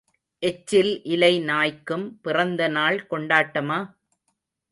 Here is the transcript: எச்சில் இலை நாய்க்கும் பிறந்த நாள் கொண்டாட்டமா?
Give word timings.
எச்சில் 0.43 1.03
இலை 1.03 1.39
நாய்க்கும் 1.39 2.05
பிறந்த 2.21 2.67
நாள் 2.67 2.97
கொண்டாட்டமா? 3.09 3.79